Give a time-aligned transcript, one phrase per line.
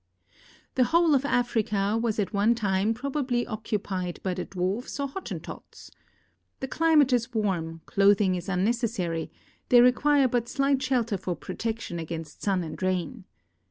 [0.73, 5.91] The whole of Africa was at one time probably occupied by the Dwarfs or Hottentots.
[6.59, 9.29] The climate is warm, clothing is unnec essary;
[9.69, 13.25] they require but slight shelter for protection against sun and rain.